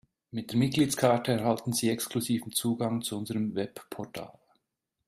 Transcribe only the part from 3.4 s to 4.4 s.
Webportal.